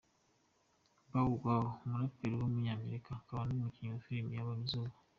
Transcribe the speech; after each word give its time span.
Bow 1.09 1.31
Wow, 1.43 1.65
umuraperi 1.85 2.35
w’umunyamerika 2.37 3.09
akaba 3.19 3.41
n’umukinnyi 3.45 3.89
wa 3.93 4.03
filime 4.05 4.31
yabonye 4.35 4.65
izuba. 4.67 4.95